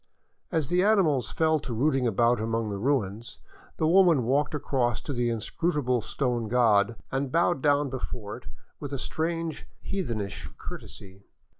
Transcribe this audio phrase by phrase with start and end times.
[0.51, 3.37] As the animals fell to rooting about among the ruins,
[3.77, 8.47] the woman walked across to the in scrutable stone god and bowed down before it
[8.79, 11.25] with a strange, heath enish courtesy.